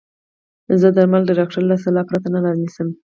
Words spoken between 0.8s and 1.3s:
زه درمل